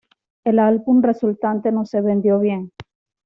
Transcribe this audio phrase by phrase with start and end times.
[0.43, 2.71] El álbum resultante no se vendió bien.